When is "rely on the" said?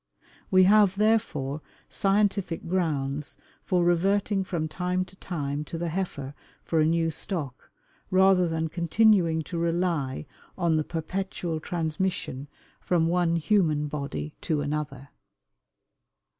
9.59-10.83